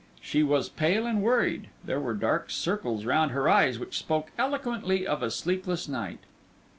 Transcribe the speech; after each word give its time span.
She 0.19 0.41
was 0.41 0.67
pale 0.67 1.05
and 1.05 1.21
worried; 1.21 1.67
there 1.85 1.99
were 1.99 2.15
dark 2.15 2.49
circles 2.49 3.05
round 3.05 3.29
her 3.29 3.47
eyes 3.47 3.77
which 3.77 3.99
spoke 3.99 4.31
eloquently 4.35 5.05
of 5.05 5.21
a 5.21 5.29
sleepless 5.29 5.87
night. 5.87 6.17